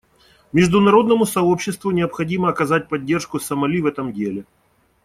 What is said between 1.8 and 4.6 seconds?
необходимо оказать поддержку Сомали в этом деле.